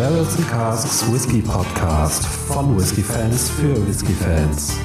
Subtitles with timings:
[0.00, 4.78] Barrels and Casks Whisky Podcast von Whisky Fans für Whisky Fans.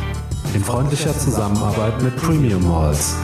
[0.54, 3.16] In freundlicher Zusammenarbeit mit Premium Malls.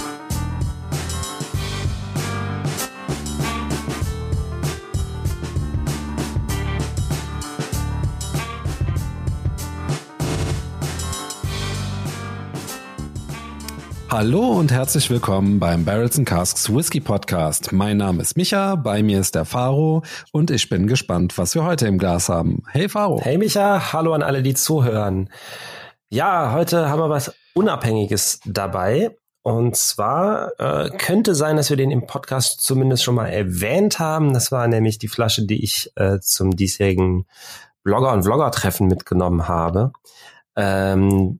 [14.23, 17.71] Hallo und herzlich willkommen beim Barrels and Casks Whisky Podcast.
[17.71, 21.63] Mein Name ist Micha, bei mir ist der Faro und ich bin gespannt, was wir
[21.63, 22.61] heute im Glas haben.
[22.70, 23.20] Hey Faro.
[23.20, 25.31] Hey Micha, hallo an alle, die zuhören.
[26.11, 29.17] Ja, heute haben wir was Unabhängiges dabei.
[29.41, 34.35] Und zwar äh, könnte sein, dass wir den im Podcast zumindest schon mal erwähnt haben.
[34.35, 37.25] Das war nämlich die Flasche, die ich äh, zum diesjährigen
[37.83, 39.94] Blogger- und Vlogger-Treffen mitgenommen habe.
[40.55, 41.39] Ähm,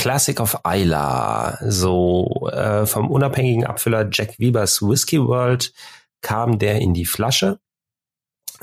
[0.00, 5.74] Classic of Isla, so äh, vom unabhängigen Abfüller Jack Wiebers Whiskey World
[6.22, 7.60] kam der in die Flasche.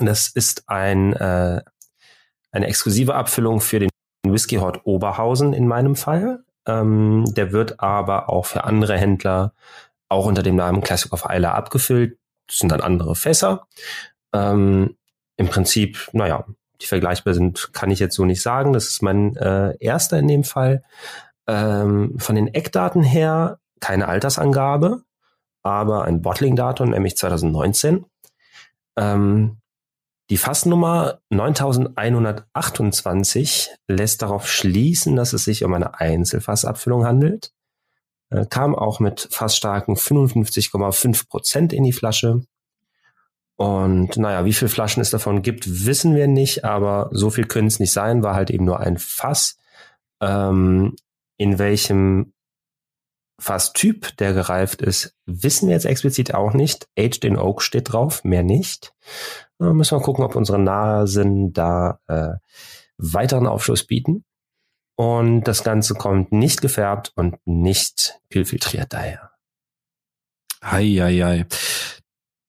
[0.00, 1.62] Das ist ein äh,
[2.50, 3.90] eine exklusive Abfüllung für den
[4.26, 6.42] Whisky Hort Oberhausen in meinem Fall.
[6.66, 9.54] Ähm, der wird aber auch für andere Händler
[10.08, 12.18] auch unter dem Namen Classic of Isla abgefüllt.
[12.48, 13.68] Das sind dann andere Fässer.
[14.32, 14.96] Ähm,
[15.36, 16.46] Im Prinzip, naja,
[16.80, 18.72] die vergleichbar sind, kann ich jetzt so nicht sagen.
[18.72, 20.82] Das ist mein äh, erster in dem Fall.
[21.48, 25.02] Ähm, von den Eckdaten her keine Altersangabe,
[25.62, 28.04] aber ein Bottling-Datum, nämlich 2019.
[28.96, 29.58] Ähm,
[30.30, 37.54] die Fassnummer 9128 lässt darauf schließen, dass es sich um eine Einzelfassabfüllung handelt.
[38.30, 42.42] Äh, kam auch mit fassstarken 55,5 Prozent in die Flasche.
[43.56, 47.68] Und naja, wie viele Flaschen es davon gibt, wissen wir nicht, aber so viel können
[47.68, 49.56] es nicht sein, war halt eben nur ein Fass.
[50.20, 50.94] Ähm,
[51.38, 52.34] in welchem
[53.40, 56.88] Fasstyp der gereift ist, wissen wir jetzt explizit auch nicht.
[56.98, 58.92] Aged in Oak steht drauf, mehr nicht.
[59.58, 62.34] Da müssen wir gucken, ob unsere Nasen da äh,
[62.96, 64.24] weiteren Aufschluss bieten.
[64.96, 69.30] Und das Ganze kommt nicht gefärbt und nicht kühlfiltriert daher.
[70.64, 71.46] Hei, hei, hei.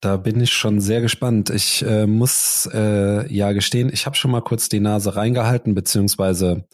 [0.02, 1.52] Da bin ich schon sehr gespannt.
[1.52, 6.66] Ich äh, muss äh, ja gestehen, ich habe schon mal kurz die Nase reingehalten, beziehungsweise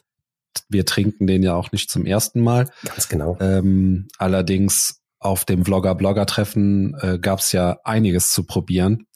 [0.69, 2.69] wir trinken den ja auch nicht zum ersten Mal.
[2.83, 3.37] Ganz genau.
[3.39, 9.07] Ähm, allerdings auf dem Vlogger-Blogger-Treffen äh, gab es ja einiges zu probieren.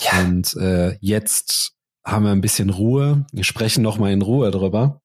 [0.00, 0.20] Ja.
[0.20, 1.72] Und äh, jetzt
[2.04, 3.26] haben wir ein bisschen Ruhe.
[3.32, 5.00] Wir sprechen noch mal in Ruhe drüber.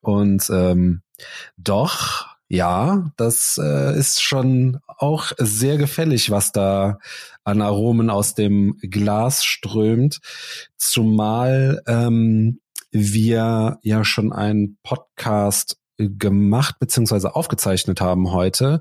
[0.00, 1.02] Und ähm,
[1.56, 6.98] doch, ja, das äh, ist schon auch sehr gefällig, was da
[7.44, 10.20] an Aromen aus dem Glas strömt.
[10.76, 12.60] Zumal ähm,
[12.92, 17.28] wir ja schon einen Podcast gemacht bzw.
[17.28, 18.80] aufgezeichnet haben heute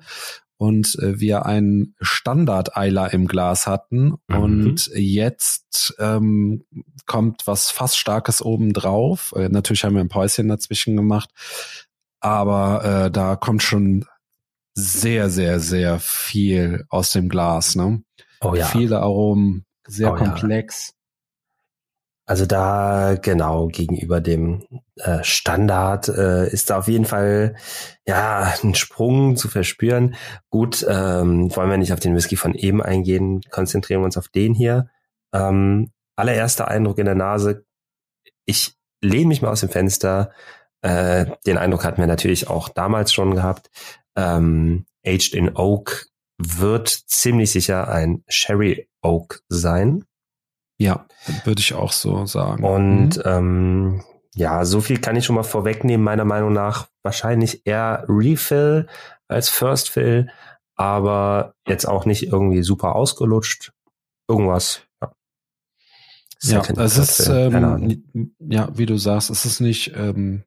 [0.57, 4.37] und äh, wir einen Standard-Eiler im Glas hatten mhm.
[4.37, 6.65] und jetzt ähm,
[7.07, 9.33] kommt was fast Starkes oben drauf.
[9.35, 11.29] Äh, natürlich haben wir ein Päuschen dazwischen gemacht,
[12.19, 14.05] aber äh, da kommt schon
[14.75, 17.75] sehr, sehr, sehr viel aus dem Glas.
[17.75, 18.03] Ne?
[18.41, 18.67] Oh ja.
[18.67, 20.89] Viele Aromen, sehr oh komplex.
[20.89, 21.00] Ja.
[22.31, 24.63] Also da genau gegenüber dem
[24.95, 27.57] äh, Standard äh, ist da auf jeden Fall
[28.07, 30.15] ja ein Sprung zu verspüren.
[30.49, 34.29] Gut, ähm, wollen wir nicht auf den Whisky von eben eingehen, konzentrieren wir uns auf
[34.29, 34.89] den hier.
[35.33, 37.65] Ähm, allererster Eindruck in der Nase.
[38.45, 40.31] Ich lehne mich mal aus dem Fenster.
[40.81, 43.69] Äh, den Eindruck hatten wir natürlich auch damals schon gehabt.
[44.15, 46.05] Ähm, Aged in Oak
[46.37, 50.05] wird ziemlich sicher ein Sherry Oak sein.
[50.81, 51.05] Ja,
[51.43, 52.63] würde ich auch so sagen.
[52.63, 53.23] Und mhm.
[53.25, 54.03] ähm,
[54.33, 56.03] ja, so viel kann ich schon mal vorwegnehmen.
[56.03, 58.87] Meiner Meinung nach wahrscheinlich eher Refill
[59.27, 60.31] als First Fill,
[60.75, 63.71] aber jetzt auch nicht irgendwie super ausgelutscht.
[64.27, 64.81] Irgendwas.
[66.41, 70.45] Ja, ja es ist ähm, ja, wie du sagst, es ist nicht ähm,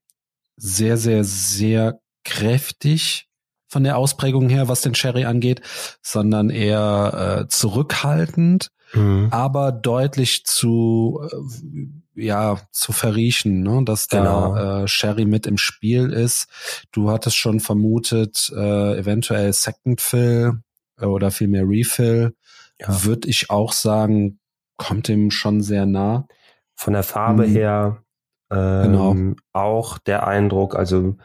[0.56, 3.28] sehr, sehr, sehr kräftig
[3.68, 5.60] von der Ausprägung her, was den Sherry angeht,
[6.02, 9.28] sondern eher äh, zurückhaltend mhm.
[9.30, 13.82] aber deutlich zu äh, ja zu verriechen, ne?
[13.84, 14.54] dass genau.
[14.54, 16.48] da äh, Sherry mit im Spiel ist.
[16.92, 20.62] Du hattest schon vermutet, äh, eventuell Second Fill
[21.00, 22.34] äh, oder vielmehr Refill.
[22.80, 23.04] Ja.
[23.04, 24.38] Würde ich auch sagen,
[24.76, 26.26] kommt ihm schon sehr nah.
[26.74, 27.52] Von der Farbe mhm.
[27.52, 28.04] her
[28.50, 29.16] ähm, genau.
[29.52, 31.16] auch der Eindruck, also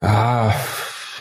[0.00, 0.52] ah,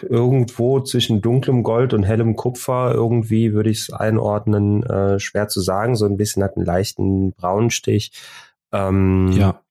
[0.09, 2.91] irgendwo zwischen dunklem Gold und hellem Kupfer.
[2.93, 5.95] Irgendwie würde ich es einordnen, äh, schwer zu sagen.
[5.95, 8.11] So ein bisschen hat einen leichten Braunstich.
[8.71, 9.61] Ähm, ja.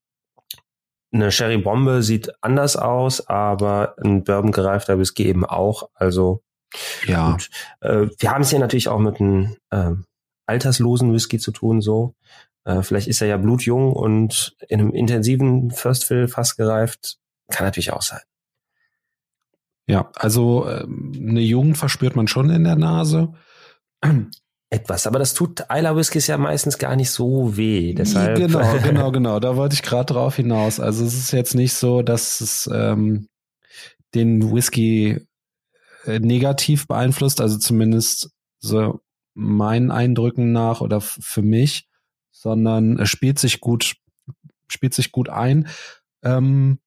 [1.13, 5.91] Eine Sherry Bombe sieht anders aus, aber ein Bourbon gereifter Whisky eben auch.
[5.95, 6.43] Also
[7.07, 7.33] ja.
[7.33, 7.51] Gut.
[7.81, 9.93] Äh, wir haben es hier natürlich auch mit einem äh,
[10.47, 12.15] alterslosen Whisky zu tun, so.
[12.65, 17.19] Äh, vielleicht ist er ja blutjung und in einem intensiven First Fill fast gereift.
[17.51, 18.21] Kann natürlich auch sein.
[19.87, 23.33] Ja, also ähm, eine Jugend verspürt man schon in der Nase.
[24.71, 27.93] Etwas, aber das tut Isla Whiskys ja meistens gar nicht so weh.
[27.95, 29.41] Deshalb genau, genau, genau.
[29.41, 30.81] Da wollte ich gerade drauf hinaus.
[30.81, 33.29] Also es ist jetzt nicht so, dass es ähm,
[34.15, 35.27] den Whisky
[36.05, 38.31] äh, negativ beeinflusst, also zumindest
[38.61, 39.01] so
[39.35, 41.89] meinen Eindrücken nach oder für mich,
[42.31, 43.97] sondern es spielt sich gut,
[44.69, 45.69] spielt sich gut ein.
[46.23, 46.79] Ähm,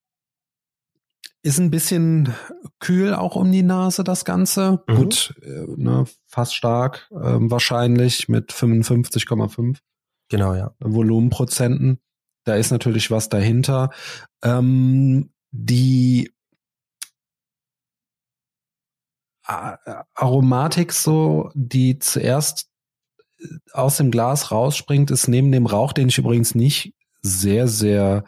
[1.46, 2.34] ist ein bisschen
[2.80, 4.84] kühl auch um die Nase, das Ganze.
[4.88, 4.96] Mhm.
[4.96, 9.78] Gut, äh, ne, fast stark, äh, wahrscheinlich mit 55,5.
[10.28, 10.74] Genau, ja.
[10.80, 12.00] Volumenprozenten.
[12.46, 13.92] Da ist natürlich was dahinter.
[14.44, 16.32] Ähm, die
[19.44, 22.72] Aromatik so, die zuerst
[23.38, 28.24] äh, aus dem Glas rausspringt, ist neben dem Rauch, den ich übrigens nicht sehr, sehr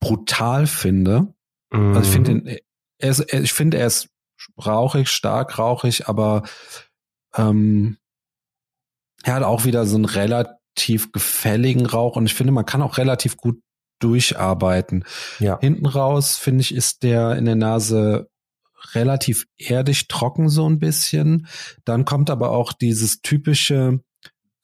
[0.00, 1.32] brutal finde,
[1.70, 1.96] Mhm.
[1.96, 2.56] Also ich finde mhm.
[2.98, 4.08] er ist, ich finde er ist
[4.64, 6.42] rauchig, stark rauchig, aber
[7.34, 7.98] ähm,
[9.22, 12.98] er hat auch wieder so einen relativ gefälligen Rauch und ich finde, man kann auch
[12.98, 13.60] relativ gut
[13.98, 15.04] durcharbeiten.
[15.40, 15.58] Ja.
[15.60, 18.30] Hinten raus, finde ich, ist der in der Nase
[18.94, 21.46] relativ erdig trocken so ein bisschen.
[21.84, 24.00] Dann kommt aber auch dieses typische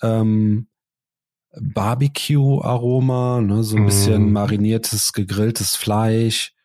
[0.02, 0.68] ähm,
[1.58, 3.86] Barbecue-Aroma, ne, so ein mm.
[3.86, 6.55] bisschen mariniertes, gegrilltes Fleisch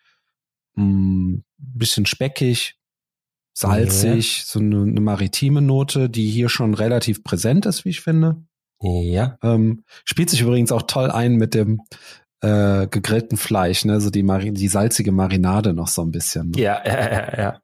[0.76, 2.76] mh, mm, bisschen speckig,
[3.54, 4.44] salzig, ja.
[4.46, 8.44] so eine, eine, maritime Note, die hier schon relativ präsent ist, wie ich finde.
[8.82, 9.38] Ja.
[9.44, 11.82] Ähm, spielt sich übrigens auch toll ein mit dem
[12.42, 14.02] äh, gegrillten Fleisch, ne?
[14.02, 16.52] So die, Mari die salzige Marinade noch so ein bisschen.
[16.52, 16.62] Ne?
[16.62, 17.62] Ja, ja, ja, ja.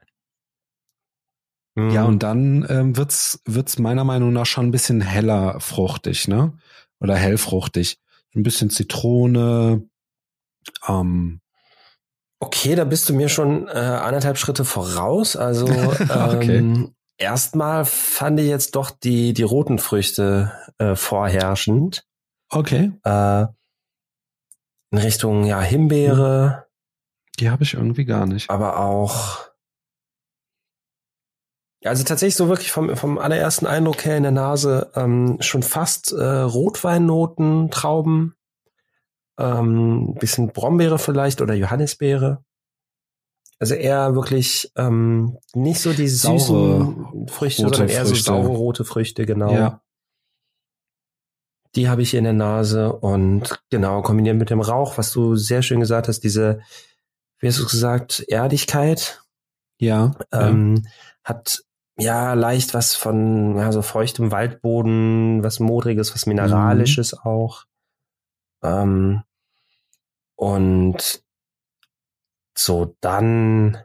[1.75, 1.89] Mhm.
[1.89, 6.57] Ja, und dann ähm, wird's wird's meiner Meinung nach schon ein bisschen heller fruchtig, ne?
[6.99, 7.99] Oder hellfruchtig.
[8.35, 9.87] Ein bisschen Zitrone,
[10.87, 11.39] ähm,
[12.39, 15.35] Okay, da bist du mir schon äh, anderthalb Schritte voraus.
[15.35, 15.65] Also
[15.99, 16.57] okay.
[16.57, 22.05] ähm, erstmal fand ich jetzt doch die, die roten Früchte äh, vorherrschend.
[22.49, 22.91] Okay.
[23.03, 23.45] Äh,
[24.91, 26.67] in Richtung ja Himbeere.
[27.39, 28.49] Die habe ich irgendwie gar nicht.
[28.49, 29.47] Aber auch.
[31.83, 36.11] Also tatsächlich so wirklich vom, vom allerersten Eindruck her in der Nase ähm, schon fast
[36.11, 38.36] äh, Rotweinnoten, Trauben
[39.37, 42.43] ähm, bisschen Brombeere vielleicht oder Johannisbeere.
[43.59, 48.23] Also eher wirklich ähm, nicht so die saure, süßen Früchte, sondern eher Früchte.
[48.23, 49.51] so saure rote Früchte, genau.
[49.51, 49.81] Ja.
[51.75, 55.63] Die habe ich in der Nase und genau, kombiniert mit dem Rauch, was du sehr
[55.63, 56.61] schön gesagt hast, diese,
[57.39, 59.23] wie hast du gesagt, Erdigkeit.
[59.79, 60.11] Ja.
[60.31, 60.91] Ähm, ja.
[61.23, 61.63] Hat
[61.99, 67.19] ja leicht was von ja, so feuchtem Waldboden, was Modriges, was Mineralisches mhm.
[67.23, 67.65] auch.
[68.63, 69.23] Ähm,
[70.37, 71.21] und
[72.57, 73.77] so dann.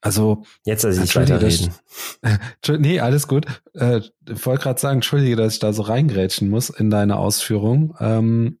[0.00, 1.74] Also jetzt, dass ich nicht weiterreden.
[2.80, 3.46] nee, alles gut.
[3.74, 7.94] Äh, ich wollte gerade sagen, entschuldige, dass ich da so reingrätschen muss in deine Ausführung.
[8.00, 8.58] Ähm,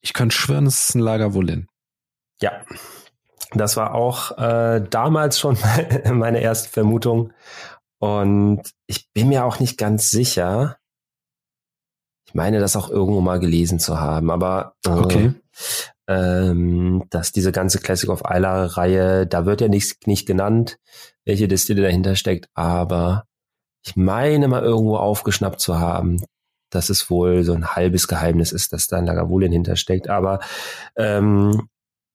[0.00, 1.68] ich könnte schwören, es ist ein Lagerwolin.
[2.40, 2.64] Ja,
[3.52, 5.56] das war auch äh, damals schon
[6.12, 7.32] meine erste Vermutung.
[7.98, 10.79] Und ich bin mir auch nicht ganz sicher,
[12.30, 15.32] ich meine, das auch irgendwo mal gelesen zu haben, aber äh, okay.
[16.06, 20.78] ähm, dass diese ganze Classic of Isla Reihe, da wird ja nicht, nicht genannt,
[21.24, 23.24] welche Distille dahinter steckt, aber
[23.84, 26.22] ich meine mal irgendwo aufgeschnappt zu haben,
[26.70, 30.08] dass es wohl so ein halbes Geheimnis ist, dass da ein Lagavulin hintersteckt.
[30.08, 30.38] Aber
[30.94, 31.68] ähm,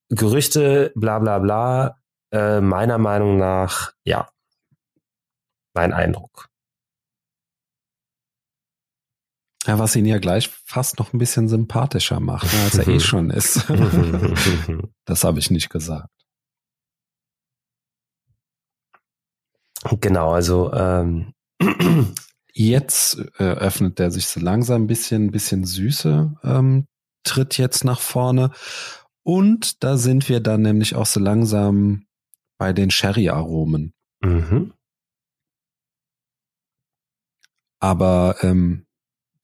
[0.08, 1.98] Gerüchte, bla bla bla,
[2.32, 4.30] äh, meiner Meinung nach, ja,
[5.74, 6.48] mein Eindruck.
[9.66, 13.00] Ja, was ihn ja gleich fast noch ein bisschen sympathischer macht, ne, als er eh
[13.00, 13.66] schon ist.
[15.04, 16.08] das habe ich nicht gesagt.
[20.00, 21.32] Genau, also ähm,
[22.52, 26.86] jetzt äh, öffnet er sich so langsam ein bisschen, ein bisschen Süße, ähm,
[27.24, 28.52] tritt jetzt nach vorne.
[29.22, 32.06] Und da sind wir dann nämlich auch so langsam
[32.58, 33.92] bei den Sherry-Aromen.
[34.22, 34.72] Mhm.
[37.80, 38.85] Aber ähm,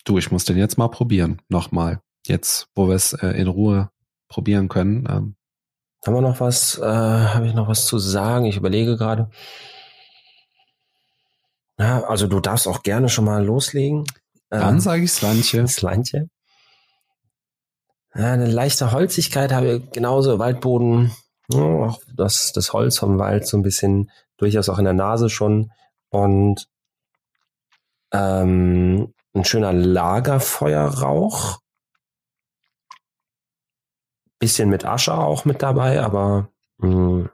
[0.04, 1.40] Du, ich muss den jetzt mal probieren.
[1.48, 2.00] Nochmal.
[2.26, 3.90] Jetzt, wo wir es äh, in Ruhe
[4.28, 5.06] probieren können.
[5.08, 5.36] Ähm.
[6.04, 6.78] Haben wir noch was?
[6.78, 8.46] Äh, Habe ich noch was zu sagen?
[8.46, 9.30] Ich überlege gerade.
[11.78, 14.04] Ja, also du darfst auch gerne schon mal loslegen.
[14.50, 15.66] Dann sage ich Slantje.
[15.66, 16.28] Slantje.
[18.14, 21.12] Ja, eine leichte Holzigkeit habe ich genauso Waldboden.
[21.48, 25.30] Ja, auch das, das Holz vom Wald so ein bisschen durchaus auch in der Nase
[25.30, 25.72] schon.
[26.10, 26.68] Und
[28.12, 31.60] ähm, ein schöner Lagerfeuerrauch.
[34.38, 37.30] Bisschen mit Asche auch mit dabei, aber mh, hm,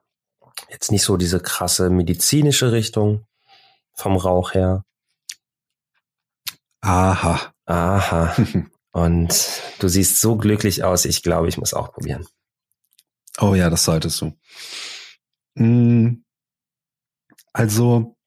[0.69, 3.27] jetzt nicht so diese krasse medizinische Richtung
[3.95, 4.85] vom Rauch her.
[6.81, 7.53] Aha.
[7.67, 8.37] Aha.
[8.93, 11.05] Und du siehst so glücklich aus.
[11.05, 12.27] Ich glaube, ich muss auch probieren.
[13.41, 14.33] Oh ja, das solltest du.
[15.57, 16.25] Hm,
[17.53, 18.18] also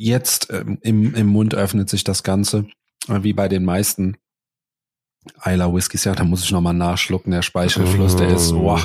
[0.00, 2.66] jetzt ähm, im, im Mund öffnet sich das Ganze,
[3.08, 4.16] äh, wie bei den meisten
[5.44, 6.04] Isla Whiskys.
[6.04, 7.30] Ja, da muss ich nochmal nachschlucken.
[7.30, 8.78] Der Speichelfluss, der ist, oh,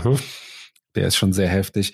[0.95, 1.93] der ist schon sehr heftig.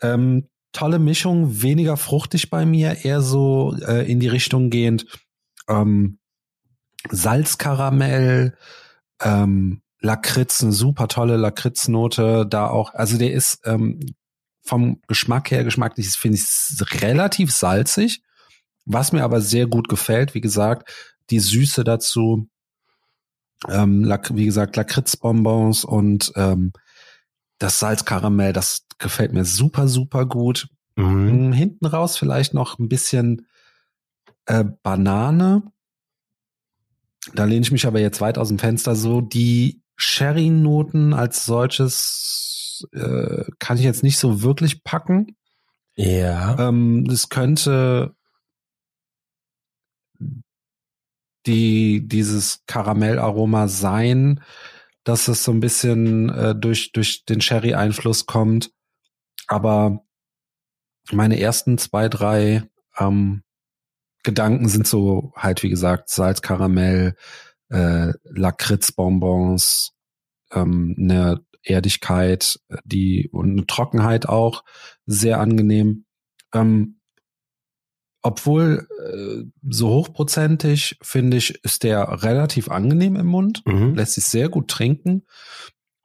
[0.00, 5.06] Ähm, tolle Mischung, weniger fruchtig bei mir, eher so äh, in die Richtung gehend.
[5.68, 6.18] Ähm,
[7.10, 8.56] Salzkaramell,
[9.20, 12.94] ähm, Lakritz, eine super tolle Lakritznote da auch.
[12.94, 14.00] Also der ist ähm,
[14.64, 18.22] vom Geschmack her, geschmacklich finde ich relativ salzig,
[18.84, 20.34] was mir aber sehr gut gefällt.
[20.34, 20.92] Wie gesagt,
[21.30, 22.48] die Süße dazu,
[23.68, 26.72] ähm, wie gesagt, Lakritzbonbons und ähm,
[27.58, 30.68] das Salzkaramell, das gefällt mir super, super gut.
[30.96, 31.28] Mhm.
[31.28, 33.46] Hm, hinten raus vielleicht noch ein bisschen
[34.46, 35.62] äh, Banane.
[37.34, 39.20] Da lehne ich mich aber jetzt weit aus dem Fenster so.
[39.20, 45.36] Die Sherry-Noten als solches äh, kann ich jetzt nicht so wirklich packen.
[45.94, 46.68] Ja.
[46.68, 48.14] Ähm, das könnte
[51.46, 54.42] die, dieses Karamellaroma sein,
[55.04, 58.70] dass es so ein bisschen äh, durch, durch den Sherry-Einfluss kommt.
[59.48, 60.04] Aber
[61.10, 62.62] meine ersten zwei, drei
[62.98, 63.42] ähm,
[64.22, 67.16] Gedanken sind so halt, wie gesagt, Salzkaramell,
[67.70, 69.92] äh, Lakritzbonbons,
[70.52, 74.64] ähm, eine Erdigkeit, die und eine Trockenheit auch
[75.06, 76.04] sehr angenehm.
[76.54, 77.00] Ähm,
[78.22, 83.94] obwohl äh, so hochprozentig, finde ich, ist der relativ angenehm im Mund, mhm.
[83.94, 85.26] lässt sich sehr gut trinken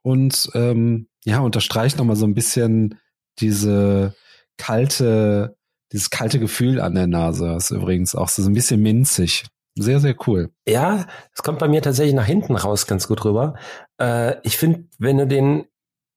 [0.02, 2.98] und ähm, ja, unterstreicht nochmal so ein bisschen
[3.38, 4.14] diese
[4.56, 5.56] kalte,
[5.92, 7.46] dieses kalte Gefühl an der Nase.
[7.46, 9.46] Das ist übrigens auch so ein bisschen minzig.
[9.76, 10.50] Sehr, sehr cool.
[10.66, 13.54] Ja, es kommt bei mir tatsächlich nach hinten raus ganz gut rüber.
[14.00, 15.66] Äh, ich finde, wenn du den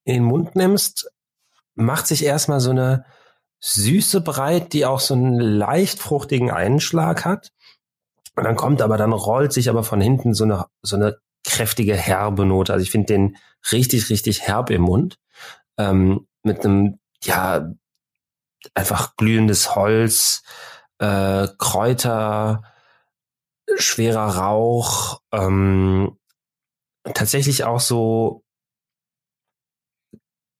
[0.04, 1.12] in den Mund nimmst,
[1.76, 3.06] macht sich erstmal so eine
[3.62, 7.52] Süße breit, die auch so einen leicht fruchtigen Einschlag hat.
[8.36, 11.96] Und dann kommt aber, dann rollt sich aber von hinten so eine, so eine kräftige
[11.96, 12.74] herbe Note.
[12.74, 13.38] Also ich finde den
[13.72, 15.18] richtig, richtig herb im Mund.
[15.78, 17.72] Ähm, mit einem, ja,
[18.74, 20.44] einfach glühendes Holz,
[21.00, 22.64] äh, Kräuter,
[23.76, 26.18] schwerer Rauch, ähm,
[27.14, 28.44] tatsächlich auch so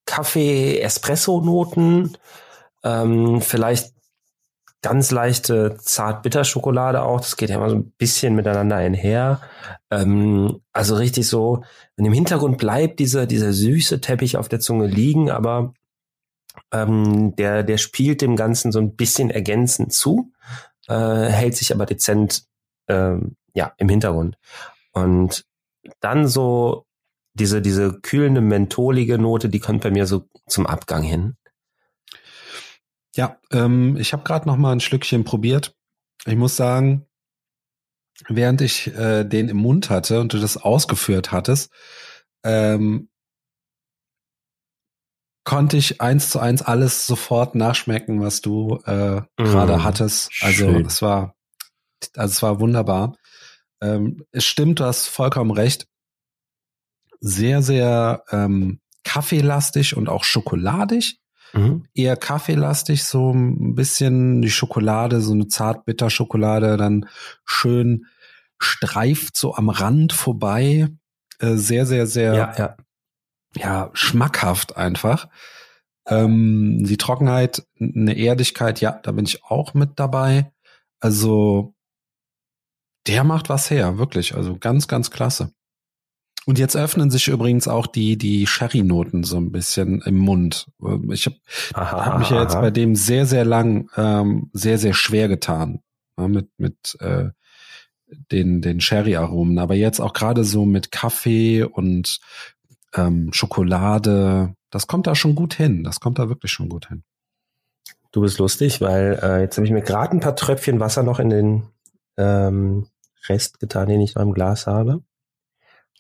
[0.06, 2.18] Kaffee, Espresso-Noten,
[2.84, 3.94] ähm, vielleicht
[4.82, 7.22] ganz leichte Zart-Bitter-Schokolade auch.
[7.22, 9.42] Das geht ja immer so ein bisschen miteinander einher.
[9.92, 11.64] Ähm, also richtig so,
[11.96, 15.74] wenn im Hintergrund bleibt dieser, dieser süße Teppich auf der Zunge liegen, aber
[16.72, 20.32] ähm, der, der spielt dem Ganzen so ein bisschen ergänzend zu,
[20.88, 22.46] äh, hält sich aber dezent
[22.88, 24.38] ähm, ja, im Hintergrund.
[24.94, 25.46] Und
[26.00, 26.86] dann so
[27.34, 31.36] diese, diese kühlende, mentholige Note, die kommt bei mir so zum Abgang hin.
[33.16, 35.76] Ja, ähm, ich habe gerade noch mal ein Schlückchen probiert.
[36.26, 37.08] Ich muss sagen,
[38.28, 41.72] während ich äh, den im Mund hatte und du das ausgeführt hattest,
[42.44, 43.10] ähm,
[45.44, 50.32] konnte ich eins zu eins alles sofort nachschmecken, was du äh, gerade mm, hattest.
[50.42, 51.36] Also es war,
[52.16, 53.18] also es war wunderbar.
[53.82, 55.88] Ähm, es stimmt, du hast vollkommen recht.
[57.20, 61.21] Sehr, sehr ähm, kaffeelastig und auch schokoladig.
[61.54, 61.86] Mhm.
[61.94, 67.08] Eher kaffeelastig, so ein bisschen die Schokolade, so eine zart-bitter Schokolade, dann
[67.46, 68.06] schön
[68.58, 70.88] streift so am Rand vorbei.
[71.40, 72.78] Äh, sehr, sehr, sehr ja, ja.
[73.56, 75.28] ja schmackhaft einfach.
[76.08, 80.52] Ähm, die Trockenheit, eine Erdigkeit, ja, da bin ich auch mit dabei.
[81.00, 81.74] Also
[83.08, 84.36] der macht was her, wirklich.
[84.36, 85.54] Also ganz, ganz klasse.
[86.52, 90.68] Und jetzt öffnen sich übrigens auch die, die Sherry-Noten so ein bisschen im Mund.
[91.10, 91.38] Ich habe
[91.74, 95.80] hab mich ja jetzt bei dem sehr, sehr lang, ähm, sehr, sehr schwer getan.
[96.20, 97.30] Ja, mit, mit äh,
[98.34, 99.60] den, den Sherry-Aromen.
[99.60, 102.20] Aber jetzt auch gerade so mit Kaffee und
[102.96, 105.86] ähm, Schokolade, das kommt da schon gut hin.
[105.86, 107.06] Das kommt da wirklich schon gut hin.
[108.12, 111.22] Du bist lustig, weil äh, jetzt habe ich mir gerade ein paar Tröpfchen Wasser noch
[111.22, 111.64] in den
[112.18, 112.88] ähm,
[113.30, 115.02] Rest getan, den ich noch im Glas habe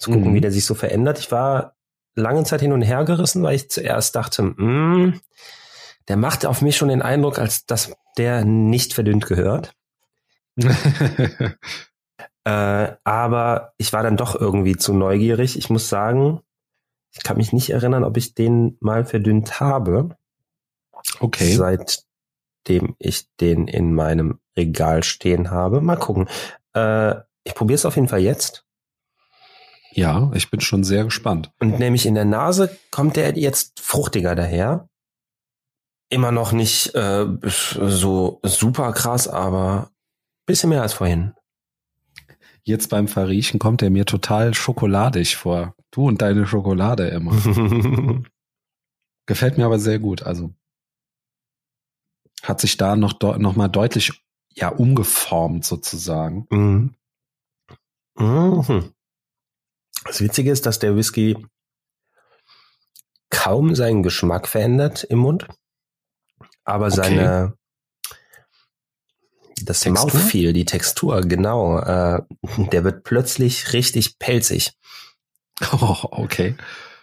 [0.02, 0.36] zu gucken, mhm.
[0.36, 1.20] wie der sich so verändert.
[1.20, 1.76] Ich war
[2.16, 5.22] lange Zeit hin und her gerissen, weil ich zuerst dachte, mh, hm,
[6.08, 9.76] der macht auf mich schon den Eindruck, als dass der nicht verdünnt gehört.
[10.58, 11.54] äh,
[13.04, 15.58] aber ich war dann doch irgendwie zu neugierig.
[15.58, 16.42] Ich muss sagen,
[17.14, 20.18] ich kann mich nicht erinnern, ob ich den mal verdünnt habe.
[21.20, 21.56] Okay.
[21.56, 25.82] Seitdem ich den in meinem Regal stehen habe.
[25.82, 26.28] Mal gucken.
[26.74, 28.66] Äh, ich probiere es auf jeden Fall jetzt.
[29.92, 31.52] Ja, ich bin schon sehr gespannt.
[31.60, 34.88] Und nämlich in der Nase kommt der jetzt fruchtiger daher.
[36.10, 39.92] Immer noch nicht äh, so super krass, aber
[40.46, 41.34] bisschen mehr als vorhin.
[42.64, 45.76] Jetzt beim Verriechen kommt er mir total schokoladig vor.
[45.90, 47.32] Du und deine Schokolade immer.
[49.26, 50.24] Gefällt mir aber sehr gut.
[50.24, 50.54] Also
[52.44, 54.22] hat sich da noch, noch mal deutlich
[54.54, 56.48] ja umgeformt sozusagen.
[56.50, 56.96] Mhm.
[58.18, 58.94] Mhm.
[60.06, 61.38] Das Witzige ist, dass der Whisky
[63.30, 65.48] kaum seinen Geschmack verändert im Mund,
[66.64, 66.96] aber okay.
[66.96, 67.54] seine
[69.64, 70.12] das Textur?
[70.12, 72.22] Mouthfeel, die Textur, genau, äh,
[72.72, 74.74] der wird plötzlich richtig pelzig.
[75.74, 76.56] Oh, okay.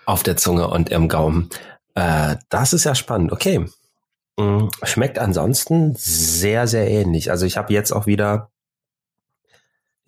[0.04, 1.48] Auf der Zunge und im Gaumen.
[1.94, 3.30] Äh, das ist ja spannend.
[3.30, 3.66] Okay.
[4.36, 7.30] Mm, schmeckt ansonsten sehr, sehr ähnlich.
[7.30, 8.50] Also ich habe jetzt auch wieder,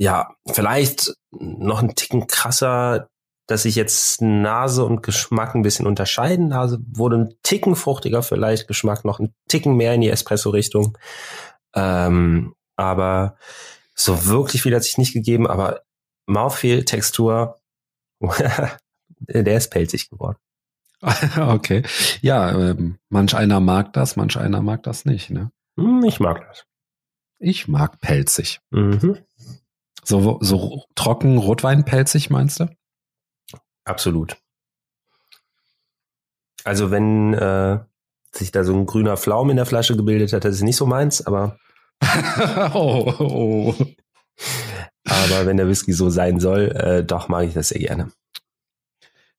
[0.01, 3.11] ja, vielleicht noch einen Ticken krasser,
[3.47, 6.49] dass sich jetzt Nase und Geschmack ein bisschen unterscheiden.
[6.49, 10.97] Nase wurde ein Ticken fruchtiger vielleicht, Geschmack noch ein Ticken mehr in die Espresso-Richtung.
[11.75, 13.37] Ähm, aber
[13.95, 15.83] so wirklich viel hat sich nicht gegeben, aber
[16.27, 17.61] Mouthfeel, Textur,
[19.19, 20.39] der ist pelzig geworden.
[21.37, 21.83] okay.
[22.23, 25.51] Ja, ähm, manch einer mag das, manch einer mag das nicht, ne?
[25.79, 26.65] Hm, ich mag das.
[27.39, 28.61] Ich mag pelzig.
[28.71, 29.19] Mhm.
[30.05, 32.69] So, so trocken Rotweinpelzig meinst du?
[33.85, 34.37] Absolut.
[36.65, 37.81] Also wenn äh,
[38.33, 40.87] sich da so ein grüner Pflaum in der Flasche gebildet hat, das ist nicht so
[40.87, 41.59] meins, aber
[42.75, 43.75] oh, oh.
[45.07, 48.11] aber wenn der Whisky so sein soll, äh, doch mag ich das sehr gerne.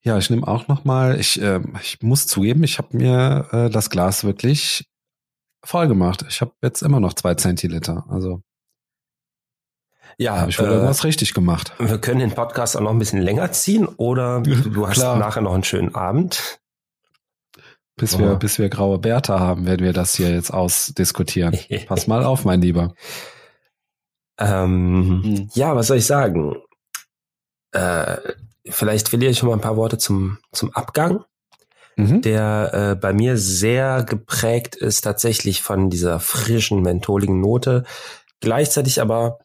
[0.03, 1.19] Ja, ich nehme auch noch mal.
[1.19, 4.85] Ich, äh, ich muss zugeben, ich habe mir äh, das Glas wirklich
[5.63, 6.25] voll gemacht.
[6.27, 8.05] Ich habe jetzt immer noch zwei Zentiliter.
[8.09, 8.41] Also
[10.17, 11.73] ja, habe ich wohl äh, irgendwas richtig gemacht.
[11.79, 15.53] Wir können den Podcast auch noch ein bisschen länger ziehen oder du hast nachher noch
[15.53, 16.59] einen schönen Abend.
[17.97, 21.55] Bis wir, bis wir graue Bärte haben, werden wir das hier jetzt ausdiskutieren.
[21.87, 22.95] Pass mal auf, mein Lieber.
[24.39, 25.49] Ähm, hm.
[25.53, 26.55] Ja, was soll ich sagen?
[27.73, 28.17] Äh,
[28.65, 31.23] vielleicht verliere ich schon mal ein paar Worte zum, zum Abgang,
[31.95, 32.21] mhm.
[32.21, 37.83] der äh, bei mir sehr geprägt ist tatsächlich von dieser frischen, mentholigen Note,
[38.39, 39.39] gleichzeitig aber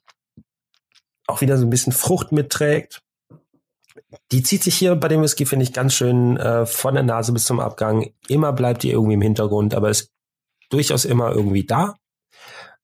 [1.26, 3.02] auch wieder so ein bisschen Frucht mitträgt.
[4.32, 7.32] Die zieht sich hier bei dem Whisky, finde ich, ganz schön äh, von der Nase
[7.32, 8.12] bis zum Abgang.
[8.28, 10.12] Immer bleibt die irgendwie im Hintergrund, aber ist
[10.70, 11.96] durchaus immer irgendwie da.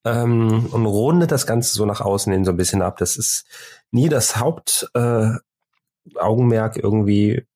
[0.05, 2.99] Ähm, und rundet das Ganze so nach außen hin so ein bisschen ab.
[2.99, 3.45] Das ist
[3.91, 5.31] nie das Haupt, äh,
[6.77, 7.47] irgendwie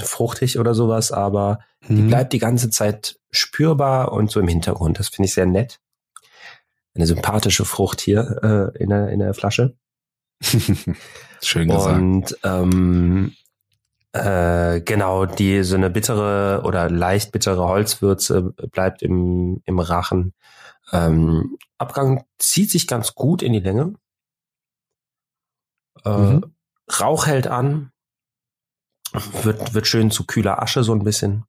[0.00, 1.58] fruchtig oder sowas, aber
[1.88, 1.96] mhm.
[1.96, 4.98] die bleibt die ganze Zeit spürbar und so im Hintergrund.
[4.98, 5.80] Das finde ich sehr nett.
[6.94, 9.74] Eine sympathische Frucht hier äh, in, der, in der Flasche.
[11.42, 11.96] Schön gesagt.
[11.96, 13.34] Und ähm,
[14.12, 20.34] äh, genau, die so eine bittere oder leicht bittere Holzwürze bleibt im, im Rachen.
[20.92, 23.94] Ähm, Abgang zieht sich ganz gut in die Länge.
[26.04, 26.54] Äh, mhm.
[27.00, 27.92] Rauch hält an,
[29.42, 31.44] wird, wird schön zu kühler Asche so ein bisschen.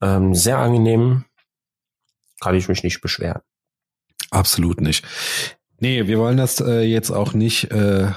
[0.00, 1.24] Ähm, sehr angenehm,
[2.40, 3.42] kann ich mich nicht beschweren.
[4.30, 5.04] Absolut nicht.
[5.78, 8.10] Nee, wir wollen das äh, jetzt auch nicht äh,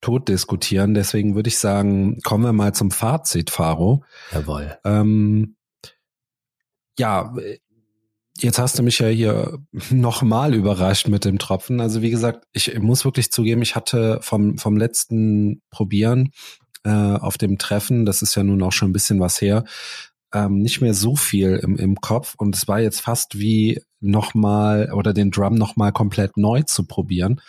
[0.00, 4.04] tot diskutieren, deswegen würde ich sagen, kommen wir mal zum Fazit, Faro.
[4.32, 4.76] Jawohl.
[4.84, 5.56] Ähm,
[6.98, 7.34] ja,
[8.38, 9.58] Jetzt hast du mich ja hier
[9.90, 11.80] nochmal überrascht mit dem Tropfen.
[11.80, 16.32] Also wie gesagt, ich muss wirklich zugeben, ich hatte vom, vom letzten Probieren
[16.84, 19.64] äh, auf dem Treffen, das ist ja nun auch schon ein bisschen was her,
[20.32, 22.34] ähm, nicht mehr so viel im, im Kopf.
[22.36, 27.40] Und es war jetzt fast wie nochmal oder den Drum nochmal komplett neu zu probieren.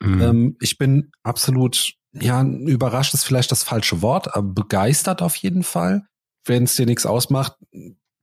[0.00, 0.22] Mhm.
[0.22, 5.62] Ähm, ich bin absolut, ja, überrascht ist vielleicht das falsche Wort, aber begeistert auf jeden
[5.62, 6.04] Fall.
[6.44, 7.56] Wenn es dir nichts ausmacht,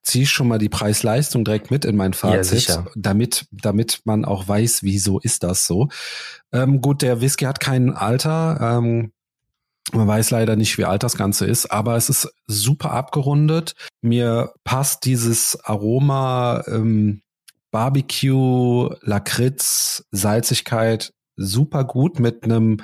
[0.06, 4.48] ziehe schon mal die Preis-Leistung direkt mit in mein Fazit, ja, damit, damit man auch
[4.48, 5.90] weiß, wieso ist das so.
[6.52, 8.60] Ähm, gut, der Whisky hat kein Alter.
[8.62, 9.12] Ähm,
[9.94, 13.76] man weiß leider nicht, wie alt das Ganze ist, aber es ist super abgerundet.
[14.02, 17.22] Mir passt dieses Aroma ähm,
[17.72, 22.78] Barbecue, Lakritz, Salzigkeit super gut mit einem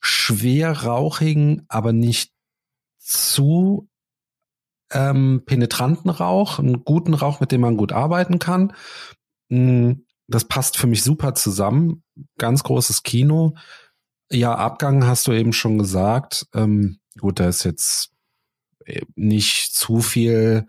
[0.00, 2.32] schwer rauchigen, aber nicht
[2.98, 3.88] zu
[4.92, 8.74] ähm, penetranten Rauch, einen guten Rauch, mit dem man gut arbeiten kann.
[9.48, 9.92] Mm,
[10.28, 12.02] das passt für mich super zusammen.
[12.38, 13.54] Ganz großes Kino.
[14.30, 16.46] Ja, Abgang hast du eben schon gesagt.
[16.54, 18.10] Ähm, gut, da ist jetzt
[18.84, 20.66] äh, nicht zu viel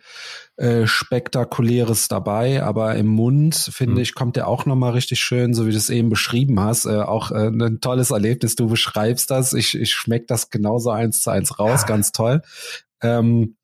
[0.57, 4.01] äh, spektakuläres dabei, aber im Mund finde mhm.
[4.01, 6.85] ich kommt der auch noch mal richtig schön, so wie du es eben beschrieben hast,
[6.85, 8.55] äh, auch äh, ein tolles Erlebnis.
[8.55, 11.87] Du beschreibst das, ich ich schmeck das genauso eins zu eins raus, ja.
[11.87, 12.41] ganz toll.
[13.01, 13.57] Ähm,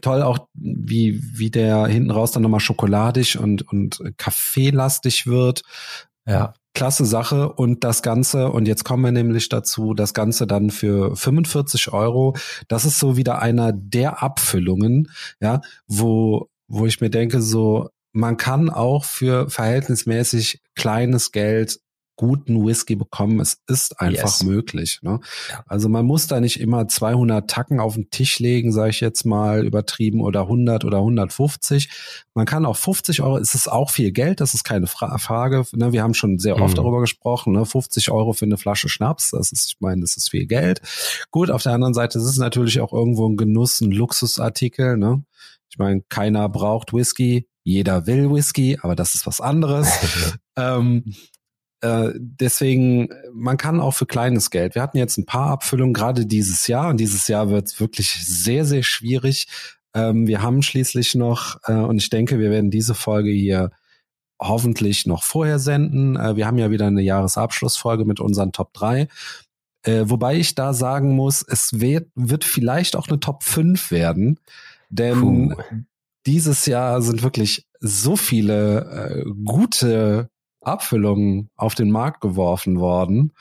[0.00, 5.62] toll auch, wie, wie der hinten raus dann nochmal schokoladig und, und kaffeelastig wird.
[6.26, 6.54] Ja.
[6.74, 11.16] Klasse Sache und das Ganze, und jetzt kommen wir nämlich dazu, das Ganze dann für
[11.16, 12.36] 45 Euro.
[12.68, 18.36] Das ist so wieder einer der Abfüllungen, ja, wo, wo ich mir denke, so, man
[18.36, 21.80] kann auch für verhältnismäßig kleines Geld
[22.20, 23.40] guten Whisky bekommen.
[23.40, 24.42] Es ist einfach yes.
[24.42, 24.98] möglich.
[25.00, 25.20] Ne?
[25.48, 25.64] Ja.
[25.66, 29.24] Also man muss da nicht immer 200 Tacken auf den Tisch legen, sage ich jetzt
[29.24, 31.88] mal übertrieben, oder 100 oder 150.
[32.34, 35.64] Man kann auch 50 Euro, es ist auch viel Geld, das ist keine Fra Frage.
[35.72, 35.94] Ne?
[35.94, 36.82] Wir haben schon sehr oft mhm.
[36.82, 37.64] darüber gesprochen, ne?
[37.64, 40.82] 50 Euro für eine Flasche Schnaps, das ist, ich meine, das ist viel Geld.
[41.30, 44.98] Gut, auf der anderen Seite ist es natürlich auch irgendwo ein Genuss, ein Luxusartikel.
[44.98, 45.24] Ne?
[45.70, 49.88] Ich meine, keiner braucht Whisky, jeder will Whisky, aber das ist was anderes.
[50.58, 51.14] ähm,
[51.82, 54.74] äh, deswegen, man kann auch für kleines Geld.
[54.74, 58.10] Wir hatten jetzt ein paar Abfüllungen gerade dieses Jahr und dieses Jahr wird es wirklich
[58.10, 59.46] sehr, sehr schwierig.
[59.94, 63.70] Ähm, wir haben schließlich noch, äh, und ich denke, wir werden diese Folge hier
[64.40, 66.16] hoffentlich noch vorher senden.
[66.16, 69.08] Äh, wir haben ja wieder eine Jahresabschlussfolge mit unseren Top 3.
[69.82, 74.38] Äh, wobei ich da sagen muss, es wird, wird vielleicht auch eine Top 5 werden,
[74.90, 75.82] denn Puh.
[76.26, 80.28] dieses Jahr sind wirklich so viele äh, gute
[80.60, 83.32] Abfüllungen auf den Markt geworfen worden.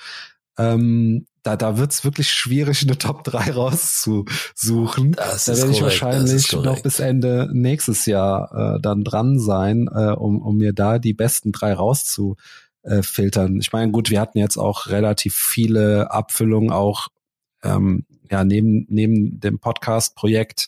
[0.58, 5.14] Ähm, da, da wird's wirklich schwierig, eine Top 3 rauszusuchen.
[5.14, 10.12] Das da werde ich wahrscheinlich noch bis Ende nächstes Jahr äh, dann dran sein, äh,
[10.12, 13.60] um, um mir da die besten drei rauszufiltern.
[13.60, 17.08] Ich meine, gut, wir hatten jetzt auch relativ viele Abfüllungen, auch
[17.64, 20.68] ähm, ja, neben, neben dem Podcast-Projekt.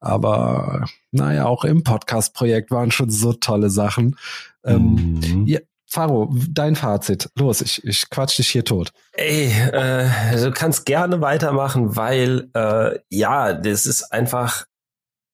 [0.00, 4.16] Aber naja, auch im Podcast-Projekt waren schon so tolle Sachen.
[4.64, 5.46] Ähm, mhm.
[5.46, 7.30] ja, Faro, dein Fazit.
[7.34, 8.92] Los, ich, ich quatsch dich hier tot.
[9.12, 14.66] Ey, äh, du kannst gerne weitermachen, weil äh, ja, das ist einfach,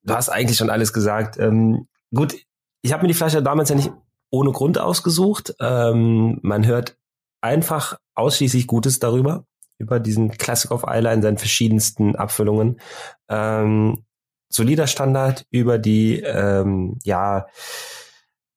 [0.04, 1.38] du hast eigentlich schon alles gesagt.
[1.38, 2.36] Ähm, gut,
[2.82, 3.90] ich habe mir die Flasche damals ja nicht
[4.30, 5.56] ohne Grund ausgesucht.
[5.58, 6.96] Ähm, man hört
[7.40, 9.46] einfach ausschließlich Gutes darüber,
[9.78, 12.80] über diesen Classic of Isla in seinen verschiedensten Abfüllungen.
[13.28, 14.04] Ähm,
[14.48, 17.46] solider Standard über die, ähm, ja,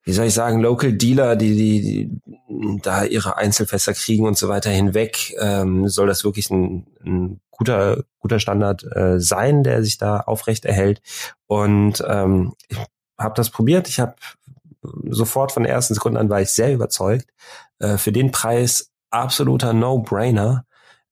[0.08, 4.48] wie soll ich sagen, Local Dealer, die, die, die da ihre Einzelfässer kriegen und so
[4.48, 9.98] weiter hinweg, ähm, soll das wirklich ein, ein guter, guter Standard äh, sein, der sich
[9.98, 11.02] da aufrecht erhält.
[11.46, 12.78] Und ähm, ich
[13.20, 13.90] habe das probiert.
[13.90, 14.16] Ich habe
[15.10, 17.28] sofort von der ersten Sekunde an war ich sehr überzeugt.
[17.80, 20.64] Äh, für den Preis absoluter No-Brainer.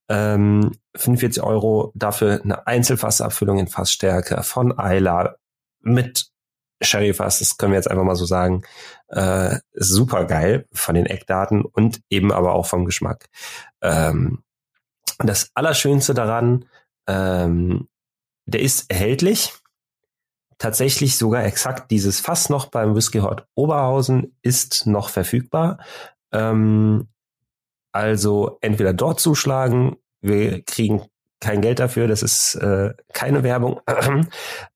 [0.07, 5.35] Ähm, 45 Euro dafür eine Einzelfassabfüllung in Fassstärke von Isla
[5.81, 6.31] mit
[6.81, 8.63] Sherry-Fass, das können wir jetzt einfach mal so sagen,
[9.07, 13.27] äh, super geil von den Eckdaten und eben aber auch vom Geschmack.
[13.81, 14.43] Ähm,
[15.19, 16.65] das Allerschönste daran,
[17.07, 17.87] ähm,
[18.45, 19.53] der ist erhältlich.
[20.57, 25.79] Tatsächlich sogar exakt dieses Fass noch beim Whisky Hot Oberhausen ist noch verfügbar.
[26.31, 27.09] Ähm,
[27.91, 31.05] also entweder dort zuschlagen, wir kriegen
[31.39, 33.81] kein Geld dafür, das ist äh, keine Werbung.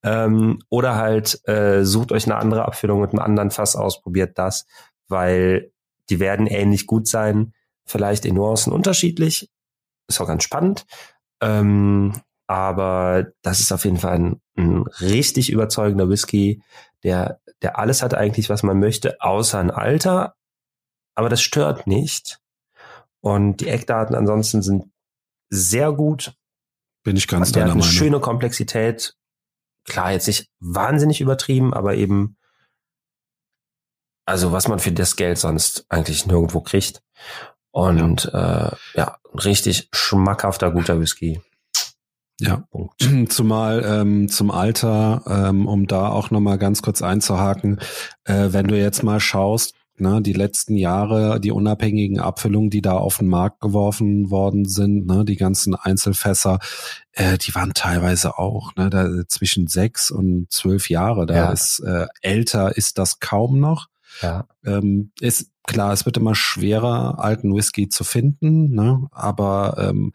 [0.03, 4.37] ähm, oder halt äh, sucht euch eine andere Abfüllung mit einem anderen Fass aus, probiert
[4.37, 4.65] das,
[5.07, 5.71] weil
[6.09, 7.53] die werden ähnlich gut sein,
[7.85, 9.49] vielleicht in Nuancen unterschiedlich.
[10.07, 10.85] Ist auch ganz spannend.
[11.41, 12.13] Ähm,
[12.47, 16.61] aber das ist auf jeden Fall ein, ein richtig überzeugender Whisky,
[17.03, 20.35] der, der alles hat eigentlich, was man möchte, außer ein Alter.
[21.15, 22.39] Aber das stört nicht.
[23.21, 24.85] Und die Eckdaten ansonsten sind
[25.49, 26.33] sehr gut.
[27.03, 27.87] Bin ich ganz der deiner Meinung.
[27.87, 29.15] Eine schöne Komplexität.
[29.85, 32.37] Klar, jetzt nicht wahnsinnig übertrieben, aber eben,
[34.25, 37.01] also was man für das Geld sonst eigentlich nirgendwo kriegt.
[37.71, 41.41] Und ja, äh, ja richtig schmackhafter, guter Whisky.
[42.39, 43.01] Ja, Punkt.
[43.29, 47.79] zumal ähm, zum Alter, ähm, um da auch nochmal ganz kurz einzuhaken,
[48.25, 52.93] äh, wenn du jetzt mal schaust, ne, die letzten Jahre, die unabhängigen Abfüllungen, die da
[52.93, 56.59] auf den Markt geworfen worden sind, ne, die ganzen Einzelfässer,
[57.13, 61.25] äh, die waren teilweise auch, ne, da zwischen sechs und zwölf Jahre.
[61.25, 61.51] Da ja.
[61.51, 63.87] ist äh, älter ist das kaum noch.
[64.21, 64.47] Ja.
[64.65, 70.13] Ähm, ist klar, es wird immer schwerer, alten Whisky zu finden, ne, aber ähm,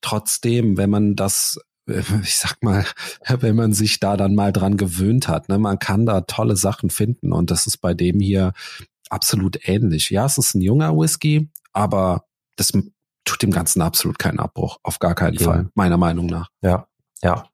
[0.00, 1.58] trotzdem, wenn man das
[2.22, 2.84] ich sag mal,
[3.40, 6.90] wenn man sich da dann mal dran gewöhnt hat, ne, man kann da tolle Sachen
[6.90, 8.52] finden und das ist bei dem hier
[9.10, 10.10] absolut ähnlich.
[10.10, 12.24] Ja, es ist ein junger Whisky, aber
[12.56, 12.72] das
[13.24, 14.78] tut dem Ganzen absolut keinen Abbruch.
[14.82, 15.44] Auf gar keinen ja.
[15.44, 16.50] Fall, meiner Meinung nach.
[16.60, 16.86] Ja,
[17.22, 17.48] ja.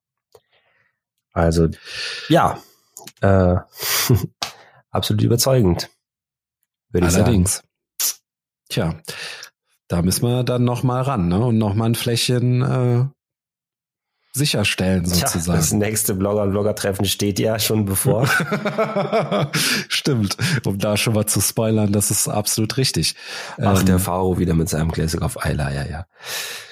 [1.32, 1.68] Also,
[2.28, 2.60] ja,
[3.20, 3.56] äh,
[4.90, 5.90] absolut überzeugend.
[6.90, 7.56] Würde ich Allerdings.
[7.56, 7.66] Sagen.
[8.68, 9.00] Tja,
[9.88, 11.44] da müssen wir dann noch mal ran, ne?
[11.44, 13.06] Und noch mal ein Fläschchen äh,
[14.32, 15.44] sicherstellen sozusagen.
[15.44, 18.28] Tja, das nächste Blogger-Blogger-Treffen steht ja schon bevor.
[19.88, 23.14] Stimmt, um da schon mal zu spoilern, das ist absolut richtig.
[23.60, 26.06] Ach, ähm, der Faro wieder mit seinem Classic auf Eiler, ja, ja.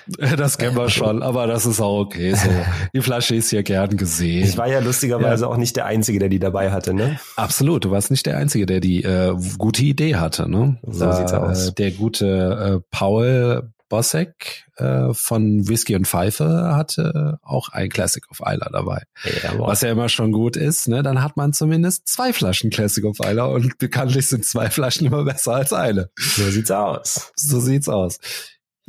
[0.37, 2.35] Das kennen wir schon, aber das ist auch okay.
[2.35, 2.49] So.
[2.95, 4.45] Die Flasche ist ja gern gesehen.
[4.45, 5.51] Ich war ja lustigerweise ja.
[5.51, 7.19] auch nicht der Einzige, der die dabei hatte, ne?
[7.37, 10.79] Absolut, du warst nicht der Einzige, der die äh, gute Idee hatte, ne?
[10.83, 11.69] So da, sieht's aus.
[11.69, 18.23] Äh, der gute äh, Paul Bossek äh, von Whisky und Pfeife hatte auch ein Classic
[18.31, 19.03] of Isla dabei.
[19.43, 21.03] Ja, was ja immer schon gut ist, ne?
[21.03, 25.25] Dann hat man zumindest zwei Flaschen Classic of Isla und bekanntlich sind zwei Flaschen immer
[25.25, 26.11] besser als eine.
[26.17, 27.33] So sieht's aus.
[27.37, 28.19] So sieht's aus.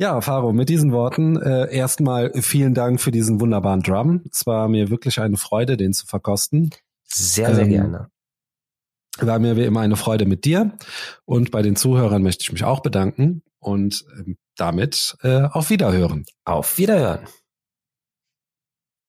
[0.00, 4.22] Ja, Faro, mit diesen Worten äh, erstmal vielen Dank für diesen wunderbaren Drum.
[4.32, 6.70] Es war mir wirklich eine Freude, den zu verkosten.
[7.04, 8.10] Sehr, sehr ähm, gerne.
[9.18, 10.72] War mir wie immer eine Freude mit dir.
[11.26, 16.24] Und bei den Zuhörern möchte ich mich auch bedanken und ähm, damit äh, auf Wiederhören.
[16.44, 17.26] Auf Wiederhören.